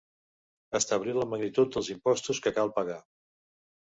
Establir 0.79 1.13
la 1.17 1.27
magnitud 1.33 1.75
dels 1.75 1.91
impostos 1.95 2.39
que 2.45 2.53
cal 2.55 2.75
pagar. 2.79 2.99